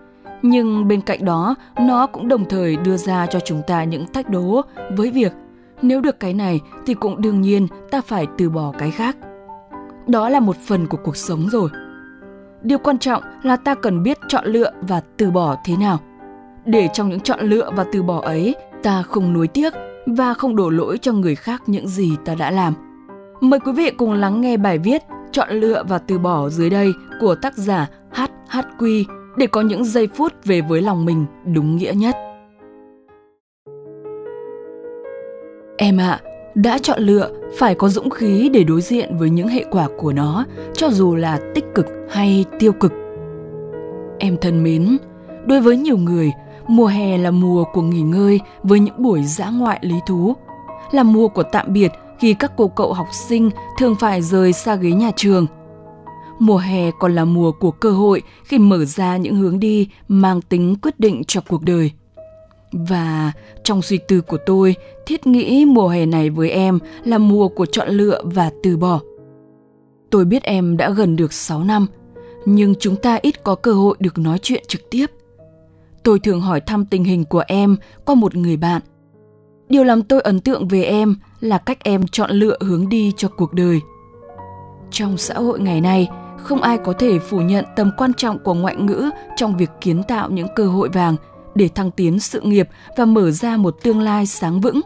nhưng 0.41 0.87
bên 0.87 1.01
cạnh 1.01 1.25
đó 1.25 1.55
nó 1.79 2.07
cũng 2.07 2.27
đồng 2.27 2.45
thời 2.49 2.75
đưa 2.75 2.97
ra 2.97 3.25
cho 3.25 3.39
chúng 3.39 3.61
ta 3.67 3.83
những 3.83 4.13
thách 4.13 4.29
đố 4.29 4.61
với 4.97 5.11
việc 5.11 5.31
nếu 5.81 6.01
được 6.01 6.19
cái 6.19 6.33
này 6.33 6.61
thì 6.85 6.93
cũng 6.93 7.21
đương 7.21 7.41
nhiên 7.41 7.67
ta 7.91 8.01
phải 8.01 8.27
từ 8.37 8.49
bỏ 8.49 8.73
cái 8.77 8.91
khác. 8.91 9.17
Đó 10.07 10.29
là 10.29 10.39
một 10.39 10.55
phần 10.67 10.87
của 10.87 10.97
cuộc 11.03 11.17
sống 11.17 11.47
rồi. 11.49 11.69
Điều 12.61 12.77
quan 12.77 12.99
trọng 12.99 13.23
là 13.43 13.55
ta 13.55 13.75
cần 13.75 14.03
biết 14.03 14.17
chọn 14.27 14.45
lựa 14.45 14.71
và 14.81 15.01
từ 15.17 15.31
bỏ 15.31 15.55
thế 15.65 15.77
nào. 15.77 15.99
Để 16.65 16.89
trong 16.93 17.09
những 17.09 17.19
chọn 17.19 17.39
lựa 17.39 17.71
và 17.75 17.85
từ 17.91 18.03
bỏ 18.03 18.21
ấy, 18.21 18.55
ta 18.83 19.01
không 19.01 19.33
nuối 19.33 19.47
tiếc 19.47 19.73
và 20.05 20.33
không 20.33 20.55
đổ 20.55 20.69
lỗi 20.69 20.97
cho 20.97 21.13
người 21.13 21.35
khác 21.35 21.63
những 21.67 21.87
gì 21.87 22.11
ta 22.25 22.35
đã 22.35 22.51
làm. 22.51 22.73
Mời 23.41 23.59
quý 23.59 23.71
vị 23.71 23.91
cùng 23.97 24.13
lắng 24.13 24.41
nghe 24.41 24.57
bài 24.57 24.77
viết 24.77 25.01
Chọn 25.35 25.49
lựa 25.49 25.83
và 25.87 25.97
từ 25.97 26.19
bỏ 26.19 26.49
dưới 26.49 26.69
đây 26.69 26.93
của 27.19 27.35
tác 27.35 27.57
giả 27.57 27.89
HHQ 28.11 29.03
để 29.37 29.47
có 29.47 29.61
những 29.61 29.85
giây 29.85 30.07
phút 30.15 30.33
về 30.45 30.61
với 30.61 30.81
lòng 30.81 31.05
mình 31.05 31.25
đúng 31.53 31.75
nghĩa 31.75 31.93
nhất. 31.95 32.15
Em 35.77 35.97
ạ, 35.97 36.19
à, 36.21 36.21
đã 36.55 36.77
chọn 36.77 37.01
lựa 37.01 37.29
phải 37.57 37.75
có 37.75 37.89
dũng 37.89 38.09
khí 38.09 38.49
để 38.53 38.63
đối 38.63 38.81
diện 38.81 39.17
với 39.17 39.29
những 39.29 39.47
hệ 39.47 39.65
quả 39.71 39.87
của 39.97 40.13
nó, 40.13 40.45
cho 40.73 40.89
dù 40.89 41.15
là 41.15 41.39
tích 41.55 41.65
cực 41.75 41.85
hay 42.09 42.45
tiêu 42.59 42.71
cực. 42.71 42.93
Em 44.19 44.37
thân 44.41 44.63
mến, 44.63 44.97
đối 45.45 45.61
với 45.61 45.77
nhiều 45.77 45.97
người, 45.97 46.31
mùa 46.67 46.87
hè 46.87 47.17
là 47.17 47.31
mùa 47.31 47.63
của 47.73 47.81
nghỉ 47.81 48.01
ngơi 48.01 48.39
với 48.63 48.79
những 48.79 49.01
buổi 49.01 49.23
dã 49.23 49.49
ngoại 49.49 49.79
lý 49.81 49.95
thú, 50.07 50.33
là 50.91 51.03
mùa 51.03 51.27
của 51.27 51.43
tạm 51.43 51.73
biệt 51.73 51.91
khi 52.19 52.33
các 52.33 52.51
cô 52.57 52.67
cậu 52.67 52.93
học 52.93 53.07
sinh 53.11 53.49
thường 53.77 53.95
phải 53.99 54.21
rời 54.21 54.53
xa 54.53 54.75
ghế 54.75 54.91
nhà 54.91 55.11
trường. 55.15 55.45
Mùa 56.39 56.57
hè 56.57 56.91
còn 56.99 57.15
là 57.15 57.25
mùa 57.25 57.51
của 57.51 57.71
cơ 57.71 57.91
hội 57.91 58.21
khi 58.43 58.57
mở 58.57 58.85
ra 58.85 59.17
những 59.17 59.35
hướng 59.35 59.59
đi 59.59 59.89
mang 60.07 60.41
tính 60.41 60.75
quyết 60.81 60.99
định 60.99 61.23
cho 61.27 61.41
cuộc 61.47 61.63
đời. 61.63 61.91
Và 62.71 63.31
trong 63.63 63.81
suy 63.81 63.97
tư 64.07 64.21
của 64.21 64.37
tôi, 64.45 64.75
thiết 65.05 65.27
nghĩ 65.27 65.65
mùa 65.65 65.87
hè 65.87 66.05
này 66.05 66.29
với 66.29 66.49
em 66.49 66.79
là 67.03 67.17
mùa 67.17 67.47
của 67.47 67.65
chọn 67.65 67.89
lựa 67.89 68.21
và 68.23 68.51
từ 68.63 68.77
bỏ. 68.77 68.99
Tôi 70.09 70.25
biết 70.25 70.43
em 70.43 70.77
đã 70.77 70.89
gần 70.89 71.15
được 71.15 71.33
6 71.33 71.63
năm, 71.63 71.87
nhưng 72.45 72.75
chúng 72.79 72.95
ta 72.95 73.19
ít 73.21 73.43
có 73.43 73.55
cơ 73.55 73.73
hội 73.73 73.95
được 73.99 74.17
nói 74.17 74.39
chuyện 74.41 74.63
trực 74.67 74.89
tiếp. 74.89 75.05
Tôi 76.05 76.19
thường 76.19 76.41
hỏi 76.41 76.61
thăm 76.61 76.85
tình 76.85 77.03
hình 77.03 77.25
của 77.25 77.43
em 77.47 77.77
qua 78.05 78.15
một 78.15 78.35
người 78.35 78.57
bạn. 78.57 78.81
Điều 79.69 79.83
làm 79.83 80.03
tôi 80.03 80.21
ấn 80.21 80.39
tượng 80.39 80.67
về 80.67 80.83
em 80.83 81.15
là 81.39 81.57
cách 81.57 81.83
em 81.83 82.07
chọn 82.11 82.31
lựa 82.31 82.57
hướng 82.61 82.89
đi 82.89 83.11
cho 83.17 83.27
cuộc 83.27 83.53
đời. 83.53 83.81
Trong 84.91 85.17
xã 85.17 85.33
hội 85.33 85.59
ngày 85.59 85.81
nay, 85.81 86.07
không 86.37 86.61
ai 86.61 86.77
có 86.77 86.93
thể 86.93 87.19
phủ 87.19 87.39
nhận 87.39 87.65
tầm 87.75 87.91
quan 87.97 88.13
trọng 88.13 88.39
của 88.39 88.53
ngoại 88.53 88.75
ngữ 88.75 89.09
trong 89.35 89.57
việc 89.57 89.69
kiến 89.81 90.03
tạo 90.07 90.29
những 90.29 90.47
cơ 90.55 90.67
hội 90.67 90.89
vàng 90.89 91.15
để 91.55 91.67
thăng 91.67 91.91
tiến 91.91 92.19
sự 92.19 92.41
nghiệp 92.41 92.69
và 92.97 93.05
mở 93.05 93.31
ra 93.31 93.57
một 93.57 93.75
tương 93.83 93.99
lai 93.99 94.25
sáng 94.25 94.61
vững. 94.61 94.81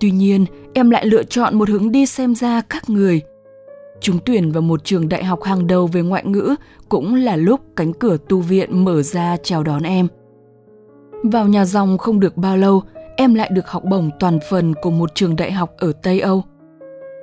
Tuy 0.00 0.10
nhiên, 0.10 0.46
em 0.74 0.90
lại 0.90 1.06
lựa 1.06 1.22
chọn 1.22 1.58
một 1.58 1.68
hướng 1.68 1.92
đi 1.92 2.06
xem 2.06 2.34
ra 2.34 2.62
khác 2.68 2.90
người. 2.90 3.20
Trúng 4.00 4.18
tuyển 4.26 4.52
vào 4.52 4.62
một 4.62 4.84
trường 4.84 5.08
đại 5.08 5.24
học 5.24 5.42
hàng 5.42 5.66
đầu 5.66 5.86
về 5.86 6.02
ngoại 6.02 6.24
ngữ 6.24 6.54
cũng 6.88 7.14
là 7.14 7.36
lúc 7.36 7.60
cánh 7.76 7.92
cửa 7.92 8.16
tu 8.28 8.40
viện 8.40 8.84
mở 8.84 9.02
ra 9.02 9.36
chào 9.42 9.62
đón 9.62 9.82
em. 9.82 10.08
Vào 11.22 11.48
nhà 11.48 11.64
dòng 11.64 11.98
không 11.98 12.20
được 12.20 12.36
bao 12.36 12.56
lâu, 12.56 12.82
em 13.16 13.34
lại 13.34 13.50
được 13.52 13.68
học 13.68 13.84
bổng 13.84 14.10
toàn 14.20 14.38
phần 14.50 14.74
của 14.82 14.90
một 14.90 15.14
trường 15.14 15.36
đại 15.36 15.52
học 15.52 15.74
ở 15.78 15.92
Tây 15.92 16.20
Âu. 16.20 16.44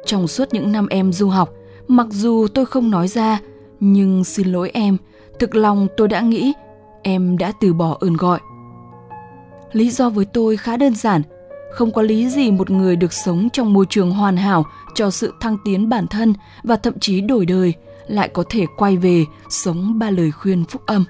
Trong 0.06 0.28
suốt 0.28 0.48
những 0.52 0.72
năm 0.72 0.88
em 0.88 1.14
du 1.14 1.30
học, 1.30 1.50
mặc 1.88 2.08
dù 2.12 2.48
tôi 2.54 2.66
không 2.66 2.92
nói 2.92 3.08
ra, 3.08 3.40
nhưng 3.80 4.24
xin 4.24 4.48
lỗi 4.48 4.72
em, 4.74 4.98
thực 5.40 5.56
lòng 5.56 5.88
tôi 5.98 6.08
đã 6.08 6.22
nghĩ 6.22 6.54
em 7.04 7.38
đã 7.38 7.52
từ 7.62 7.74
bỏ 7.74 7.98
ơn 8.00 8.14
gọi. 8.14 8.40
Lý 9.72 9.90
do 9.90 10.10
với 10.10 10.26
tôi 10.26 10.58
khá 10.58 10.78
đơn 10.78 10.96
giản, 10.96 11.22
không 11.72 11.92
có 11.92 12.02
lý 12.02 12.30
gì 12.30 12.52
một 12.52 12.70
người 12.70 12.96
được 12.96 13.14
sống 13.14 13.50
trong 13.54 13.74
môi 13.74 13.86
trường 13.90 14.12
hoàn 14.12 14.38
hảo 14.38 14.66
cho 14.96 15.10
sự 15.10 15.34
thăng 15.40 15.58
tiến 15.66 15.90
bản 15.90 16.08
thân 16.08 16.34
và 16.64 16.76
thậm 16.76 17.00
chí 17.00 17.22
đổi 17.22 17.46
đời 17.46 17.74
lại 18.08 18.30
có 18.30 18.44
thể 18.50 18.66
quay 18.78 18.98
về 18.98 19.26
sống 19.50 20.00
ba 20.00 20.10
lời 20.10 20.32
khuyên 20.32 20.66
phúc 20.66 20.82
âm. 20.86 21.06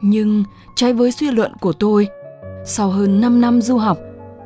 Nhưng 0.00 0.44
trái 0.76 0.92
với 0.92 1.12
suy 1.12 1.30
luận 1.30 1.52
của 1.60 1.72
tôi, 1.72 2.08
sau 2.64 2.90
hơn 2.90 3.20
5 3.20 3.40
năm 3.40 3.62
du 3.62 3.76
học, 3.76 3.98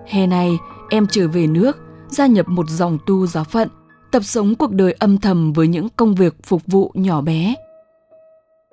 hè 0.07 0.27
này 0.27 0.59
em 0.91 1.07
trở 1.11 1.29
về 1.29 1.47
nước, 1.47 1.77
gia 2.09 2.27
nhập 2.27 2.49
một 2.49 2.69
dòng 2.69 2.99
tu 3.07 3.27
giáo 3.27 3.45
phận, 3.45 3.69
tập 4.13 4.23
sống 4.25 4.55
cuộc 4.55 4.73
đời 4.73 4.93
âm 4.93 5.19
thầm 5.19 5.53
với 5.53 5.69
những 5.69 5.89
công 5.97 6.15
việc 6.15 6.35
phục 6.43 6.63
vụ 6.67 6.91
nhỏ 6.95 7.21
bé. 7.21 7.55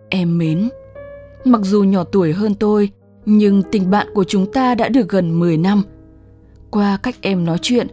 Em 0.10 0.38
mến, 0.38 0.70
mặc 1.46 1.62
dù 1.64 1.84
nhỏ 1.84 2.04
tuổi 2.04 2.34
hơn 2.34 2.56
tôi, 2.56 2.90
nhưng 3.26 3.64
tình 3.72 3.92
bạn 3.92 4.08
của 4.14 4.24
chúng 4.24 4.52
ta 4.52 4.76
đã 4.76 4.90
được 4.90 5.10
gần 5.10 5.40
10 5.40 5.58
năm. 5.58 5.84
Qua 6.72 6.98
cách 7.04 7.16
em 7.22 7.46
nói 7.46 7.58
chuyện, 7.62 7.88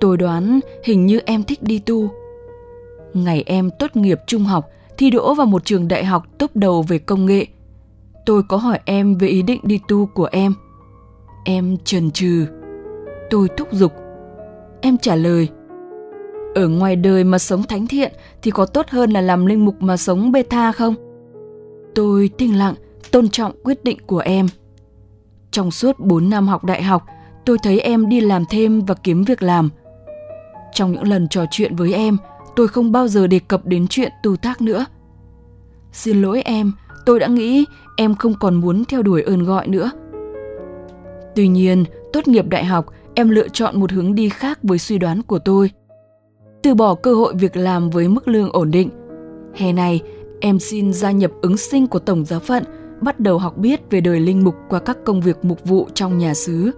tôi 0.00 0.16
đoán 0.16 0.60
hình 0.84 1.06
như 1.06 1.20
em 1.26 1.44
thích 1.44 1.62
đi 1.62 1.78
tu. 1.78 2.10
Ngày 3.14 3.42
em 3.46 3.70
tốt 3.78 3.96
nghiệp 3.96 4.18
trung 4.26 4.44
học, 4.44 4.68
thi 4.98 5.10
đỗ 5.10 5.34
vào 5.34 5.46
một 5.46 5.64
trường 5.64 5.88
đại 5.88 6.04
học 6.04 6.26
tốt 6.38 6.50
đầu 6.54 6.82
về 6.82 6.98
công 6.98 7.26
nghệ 7.26 7.46
tôi 8.26 8.42
có 8.42 8.56
hỏi 8.56 8.80
em 8.84 9.14
về 9.14 9.28
ý 9.28 9.42
định 9.42 9.60
đi 9.62 9.80
tu 9.88 10.06
của 10.06 10.28
em. 10.32 10.54
Em 11.44 11.76
chần 11.84 12.10
chừ. 12.10 12.46
Tôi 13.30 13.48
thúc 13.56 13.68
giục. 13.72 13.92
Em 14.80 14.98
trả 14.98 15.14
lời. 15.14 15.48
Ở 16.54 16.68
ngoài 16.68 16.96
đời 16.96 17.24
mà 17.24 17.38
sống 17.38 17.62
thánh 17.62 17.86
thiện 17.86 18.12
thì 18.42 18.50
có 18.50 18.66
tốt 18.66 18.86
hơn 18.88 19.10
là 19.10 19.20
làm 19.20 19.46
linh 19.46 19.64
mục 19.64 19.82
mà 19.82 19.96
sống 19.96 20.32
bê 20.32 20.42
tha 20.42 20.72
không? 20.72 20.94
Tôi 21.94 22.30
thinh 22.38 22.58
lặng, 22.58 22.74
tôn 23.10 23.28
trọng 23.28 23.52
quyết 23.64 23.84
định 23.84 23.98
của 24.06 24.18
em. 24.18 24.46
Trong 25.50 25.70
suốt 25.70 25.98
4 25.98 26.30
năm 26.30 26.48
học 26.48 26.64
đại 26.64 26.82
học, 26.82 27.02
tôi 27.44 27.58
thấy 27.62 27.80
em 27.80 28.08
đi 28.08 28.20
làm 28.20 28.44
thêm 28.50 28.84
và 28.84 28.94
kiếm 28.94 29.24
việc 29.24 29.42
làm. 29.42 29.70
Trong 30.74 30.92
những 30.92 31.08
lần 31.08 31.28
trò 31.28 31.44
chuyện 31.50 31.76
với 31.76 31.94
em, 31.94 32.16
tôi 32.56 32.68
không 32.68 32.92
bao 32.92 33.08
giờ 33.08 33.26
đề 33.26 33.38
cập 33.38 33.66
đến 33.66 33.86
chuyện 33.88 34.12
tu 34.22 34.36
tác 34.36 34.60
nữa. 34.60 34.86
Xin 35.92 36.22
lỗi 36.22 36.42
em, 36.42 36.72
tôi 37.06 37.20
đã 37.20 37.26
nghĩ 37.26 37.64
em 37.96 38.14
không 38.14 38.34
còn 38.40 38.54
muốn 38.54 38.84
theo 38.84 39.02
đuổi 39.02 39.22
ơn 39.22 39.44
gọi 39.44 39.68
nữa. 39.68 39.90
Tuy 41.36 41.48
nhiên, 41.48 41.84
tốt 42.12 42.28
nghiệp 42.28 42.46
đại 42.48 42.64
học, 42.64 42.86
em 43.14 43.30
lựa 43.30 43.48
chọn 43.48 43.80
một 43.80 43.92
hướng 43.92 44.14
đi 44.14 44.28
khác 44.28 44.58
với 44.62 44.78
suy 44.78 44.98
đoán 44.98 45.22
của 45.22 45.38
tôi. 45.38 45.70
Từ 46.62 46.74
bỏ 46.74 46.94
cơ 46.94 47.14
hội 47.14 47.34
việc 47.34 47.56
làm 47.56 47.90
với 47.90 48.08
mức 48.08 48.28
lương 48.28 48.52
ổn 48.52 48.70
định. 48.70 48.90
Hè 49.54 49.72
này, 49.72 50.00
em 50.40 50.58
xin 50.58 50.92
gia 50.92 51.10
nhập 51.10 51.30
ứng 51.42 51.56
sinh 51.56 51.86
của 51.86 51.98
Tổng 51.98 52.24
giáo 52.24 52.40
phận, 52.40 52.64
bắt 53.00 53.20
đầu 53.20 53.38
học 53.38 53.56
biết 53.56 53.80
về 53.90 54.00
đời 54.00 54.20
linh 54.20 54.44
mục 54.44 54.54
qua 54.68 54.78
các 54.78 54.98
công 55.04 55.20
việc 55.20 55.44
mục 55.44 55.64
vụ 55.64 55.88
trong 55.94 56.18
nhà 56.18 56.34
xứ. 56.34 56.70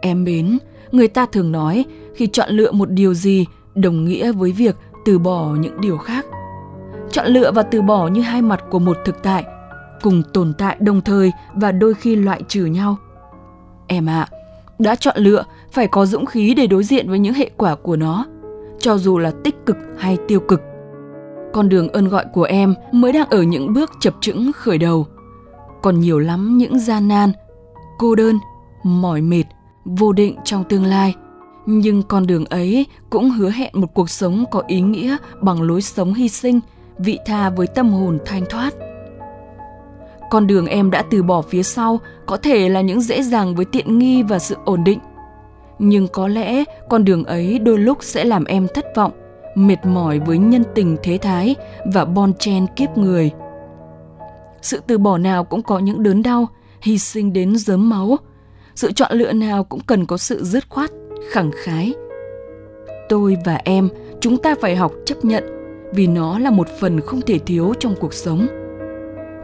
Em 0.00 0.24
mến, 0.24 0.58
người 0.92 1.08
ta 1.08 1.26
thường 1.26 1.52
nói 1.52 1.84
khi 2.14 2.26
chọn 2.26 2.50
lựa 2.50 2.72
một 2.72 2.90
điều 2.90 3.14
gì 3.14 3.46
đồng 3.74 4.04
nghĩa 4.04 4.32
với 4.32 4.52
việc 4.52 4.76
từ 5.04 5.18
bỏ 5.18 5.54
những 5.60 5.80
điều 5.80 5.98
khác. 5.98 6.26
Chọn 7.12 7.26
lựa 7.26 7.52
và 7.52 7.62
từ 7.62 7.82
bỏ 7.82 8.08
như 8.08 8.20
hai 8.20 8.42
mặt 8.42 8.64
của 8.70 8.78
một 8.78 8.96
thực 9.04 9.22
tại, 9.22 9.44
cùng 10.02 10.22
tồn 10.32 10.52
tại 10.58 10.76
đồng 10.80 11.00
thời 11.00 11.32
và 11.54 11.72
đôi 11.72 11.94
khi 11.94 12.16
loại 12.16 12.42
trừ 12.48 12.64
nhau. 12.64 12.96
Em 13.86 14.08
ạ, 14.08 14.28
à, 14.30 14.36
đã 14.78 14.94
chọn 14.94 15.16
lựa 15.18 15.44
phải 15.72 15.86
có 15.88 16.06
dũng 16.06 16.26
khí 16.26 16.54
để 16.54 16.66
đối 16.66 16.84
diện 16.84 17.08
với 17.08 17.18
những 17.18 17.34
hệ 17.34 17.50
quả 17.56 17.74
của 17.74 17.96
nó, 17.96 18.26
cho 18.78 18.98
dù 18.98 19.18
là 19.18 19.32
tích 19.44 19.66
cực 19.66 19.76
hay 19.98 20.18
tiêu 20.28 20.40
cực. 20.40 20.60
Con 21.52 21.68
đường 21.68 21.88
ơn 21.88 22.08
gọi 22.08 22.24
của 22.32 22.42
em 22.42 22.74
mới 22.92 23.12
đang 23.12 23.30
ở 23.30 23.42
những 23.42 23.72
bước 23.72 23.90
chập 24.00 24.14
chững 24.20 24.52
khởi 24.52 24.78
đầu. 24.78 25.06
Còn 25.82 26.00
nhiều 26.00 26.18
lắm 26.18 26.58
những 26.58 26.78
gian 26.78 27.08
nan, 27.08 27.32
cô 27.98 28.14
đơn, 28.14 28.38
mỏi 28.82 29.20
mệt, 29.20 29.44
vô 29.84 30.12
định 30.12 30.36
trong 30.44 30.64
tương 30.64 30.84
lai. 30.84 31.14
Nhưng 31.66 32.02
con 32.02 32.26
đường 32.26 32.44
ấy 32.44 32.86
cũng 33.10 33.30
hứa 33.30 33.50
hẹn 33.50 33.70
một 33.72 33.94
cuộc 33.94 34.10
sống 34.10 34.44
có 34.50 34.62
ý 34.66 34.80
nghĩa 34.80 35.16
bằng 35.40 35.62
lối 35.62 35.82
sống 35.82 36.14
hy 36.14 36.28
sinh, 36.28 36.60
vị 36.98 37.18
tha 37.26 37.50
với 37.50 37.66
tâm 37.66 37.92
hồn 37.92 38.18
thanh 38.24 38.44
thoát. 38.50 38.74
Con 40.30 40.46
đường 40.46 40.66
em 40.66 40.90
đã 40.90 41.02
từ 41.10 41.22
bỏ 41.22 41.42
phía 41.42 41.62
sau 41.62 42.00
có 42.26 42.36
thể 42.36 42.68
là 42.68 42.80
những 42.80 43.00
dễ 43.00 43.22
dàng 43.22 43.54
với 43.54 43.64
tiện 43.64 43.98
nghi 43.98 44.22
và 44.22 44.38
sự 44.38 44.56
ổn 44.64 44.84
định. 44.84 44.98
Nhưng 45.78 46.08
có 46.08 46.28
lẽ 46.28 46.64
con 46.90 47.04
đường 47.04 47.24
ấy 47.24 47.58
đôi 47.58 47.78
lúc 47.78 47.98
sẽ 48.00 48.24
làm 48.24 48.44
em 48.44 48.66
thất 48.74 48.96
vọng, 48.96 49.12
mệt 49.54 49.86
mỏi 49.86 50.18
với 50.18 50.38
nhân 50.38 50.62
tình 50.74 50.96
thế 51.02 51.18
thái 51.18 51.54
và 51.92 52.04
bon 52.04 52.32
chen 52.34 52.66
kiếp 52.76 52.98
người. 52.98 53.30
Sự 54.62 54.80
từ 54.86 54.98
bỏ 54.98 55.18
nào 55.18 55.44
cũng 55.44 55.62
có 55.62 55.78
những 55.78 56.02
đớn 56.02 56.22
đau, 56.22 56.46
hy 56.80 56.98
sinh 56.98 57.32
đến 57.32 57.56
dớm 57.56 57.90
máu. 57.90 58.16
Sự 58.74 58.92
chọn 58.92 59.12
lựa 59.12 59.32
nào 59.32 59.64
cũng 59.64 59.80
cần 59.86 60.06
có 60.06 60.16
sự 60.16 60.44
dứt 60.44 60.68
khoát, 60.68 60.90
khẳng 61.30 61.50
khái. 61.64 61.94
Tôi 63.08 63.36
và 63.44 63.60
em, 63.64 63.88
chúng 64.20 64.36
ta 64.38 64.54
phải 64.60 64.76
học 64.76 64.92
chấp 65.06 65.24
nhận 65.24 65.61
vì 65.92 66.06
nó 66.06 66.38
là 66.38 66.50
một 66.50 66.68
phần 66.80 67.00
không 67.00 67.20
thể 67.20 67.38
thiếu 67.38 67.74
trong 67.80 67.94
cuộc 68.00 68.14
sống. 68.14 68.46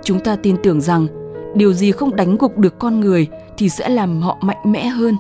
Chúng 0.03 0.21
ta 0.21 0.37
tin 0.37 0.57
tưởng 0.63 0.81
rằng 0.81 1.07
điều 1.55 1.73
gì 1.73 1.93
không 1.93 2.17
đánh 2.17 2.37
gục 2.39 2.59
được 2.59 2.79
con 2.79 3.01
người 3.01 3.29
thì 3.59 3.69
sẽ 3.69 3.89
làm 3.89 4.21
họ 4.21 4.39
mạnh 4.41 4.73
mẽ 4.73 4.87
hơn. 4.87 5.17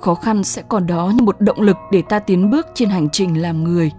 Khó 0.00 0.14
khăn 0.14 0.44
sẽ 0.44 0.62
còn 0.68 0.86
đó 0.86 1.12
như 1.14 1.22
một 1.22 1.40
động 1.40 1.60
lực 1.60 1.76
để 1.92 2.02
ta 2.08 2.18
tiến 2.18 2.50
bước 2.50 2.66
trên 2.74 2.88
hành 2.88 3.08
trình 3.12 3.42
làm 3.42 3.64
người. 3.64 3.90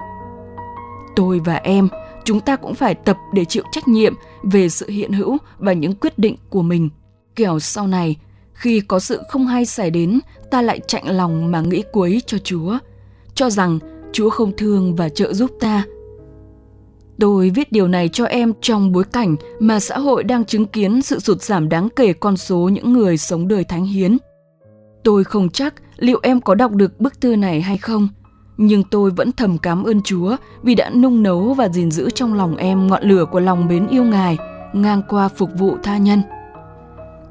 Tôi 1.16 1.40
và 1.40 1.56
em, 1.56 1.88
chúng 2.24 2.40
ta 2.40 2.56
cũng 2.56 2.76
phải 2.76 2.96
tập 2.96 3.18
để 3.34 3.46
chịu 3.46 3.64
trách 3.72 3.88
nhiệm 3.88 4.14
về 4.44 4.70
sự 4.70 4.90
hiện 4.90 5.12
hữu 5.12 5.38
và 5.58 5.74
những 5.74 5.96
quyết 5.96 6.20
định 6.20 6.36
của 6.50 6.62
mình. 6.62 6.90
Kẻo 7.36 7.60
sau 7.60 7.88
này, 7.88 8.16
khi 8.54 8.80
có 8.80 9.00
sự 9.00 9.22
không 9.30 9.48
hay 9.48 9.66
xảy 9.66 9.92
đến, 9.92 10.20
ta 10.52 10.62
lại 10.62 10.80
chạnh 10.88 11.08
lòng 11.08 11.52
mà 11.52 11.62
nghĩ 11.62 11.84
cuối 11.92 12.22
cho 12.26 12.38
chúa, 12.38 12.78
cho 13.34 13.50
rằng 13.50 13.80
chúa 14.18 14.30
không 14.30 14.52
thương 14.58 14.96
và 14.96 15.10
trợ 15.10 15.34
giúp 15.34 15.52
ta 15.60 15.86
Tôi 17.20 17.50
viết 17.50 17.72
điều 17.72 17.88
này 17.88 18.10
cho 18.10 18.26
em 18.26 18.54
trong 18.62 18.92
bối 18.92 19.04
cảnh 19.04 19.36
mà 19.60 19.80
xã 19.80 19.98
hội 19.98 20.24
đang 20.24 20.46
chứng 20.46 20.66
kiến 20.66 21.02
sự 21.02 21.20
sụt 21.20 21.42
giảm 21.42 21.70
đáng 21.70 21.90
kể 21.96 22.14
con 22.14 22.38
số 22.38 22.58
những 22.58 22.94
người 22.94 23.18
sống 23.18 23.48
đời 23.48 23.64
thánh 23.64 23.86
hiến. 23.86 24.18
Tôi 25.04 25.24
không 25.24 25.50
chắc 25.50 25.74
liệu 25.98 26.20
em 26.24 26.42
có 26.42 26.56
đọc 26.56 26.72
được 26.72 27.00
bức 27.00 27.22
thư 27.22 27.36
này 27.36 27.62
hay 27.62 27.78
không, 27.78 28.08
nhưng 28.58 28.84
tôi 28.84 29.12
vẫn 29.12 29.32
thầm 29.32 29.58
cảm 29.58 29.84
ơn 29.84 30.02
Chúa 30.02 30.36
vì 30.64 30.76
đã 30.76 30.90
nung 30.90 31.24
nấu 31.24 31.54
và 31.54 31.70
gìn 31.70 31.92
giữ 31.92 32.10
trong 32.10 32.34
lòng 32.34 32.56
em 32.56 32.88
ngọn 32.88 33.04
lửa 33.04 33.26
của 33.32 33.40
lòng 33.40 33.68
mến 33.68 33.88
yêu 33.88 34.04
Ngài 34.04 34.38
ngang 34.74 35.02
qua 35.10 35.28
phục 35.28 35.50
vụ 35.58 35.78
tha 35.84 35.98
nhân. 35.98 36.22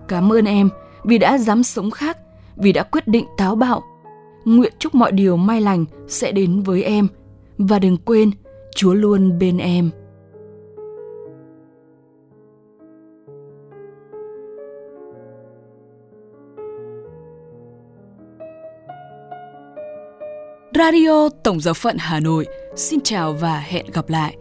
Cảm 0.08 0.32
ơn 0.32 0.44
em 0.44 0.68
vì 1.04 1.18
đã 1.18 1.38
dám 1.38 1.62
sống 1.62 1.90
khác, 1.90 2.18
vì 2.56 2.72
đã 2.72 2.82
quyết 2.82 3.08
định 3.08 3.24
táo 3.36 3.56
bạo. 3.56 3.82
Nguyện 4.46 4.72
chúc 4.78 4.94
mọi 4.94 5.12
điều 5.12 5.36
may 5.36 5.60
lành 5.60 5.84
sẽ 6.08 6.32
đến 6.32 6.62
với 6.62 6.82
em. 6.82 7.08
Và 7.58 7.78
đừng 7.78 7.96
quên, 7.96 8.30
Chúa 8.74 8.94
luôn 8.94 9.38
bên 9.38 9.58
em. 9.58 9.90
Radio 20.74 21.28
Tổng 21.44 21.60
giáo 21.60 21.74
phận 21.74 21.96
Hà 21.98 22.20
Nội 22.20 22.46
xin 22.76 23.00
chào 23.00 23.32
và 23.32 23.58
hẹn 23.58 23.86
gặp 23.92 24.08
lại. 24.08 24.36